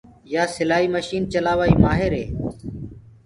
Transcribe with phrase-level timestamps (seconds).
[0.33, 2.25] يآ سِلآئي مشن چلآوآ ڪيٚ مآهر هي۔